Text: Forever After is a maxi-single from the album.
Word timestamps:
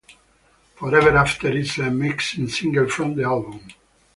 Forever 0.77 1.15
After 1.15 1.49
is 1.55 1.77
a 1.77 1.81
maxi-single 1.91 2.89
from 2.89 3.13
the 3.13 3.21
album. 3.23 3.67